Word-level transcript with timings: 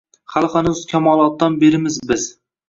Hali 0.35 0.47
hanuz 0.53 0.79
kamolotdan 0.93 1.59
berimiz 1.65 2.01
biz 2.15 2.27